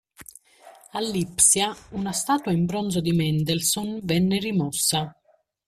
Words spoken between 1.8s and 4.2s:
una statua in bronzo di Mendelssohn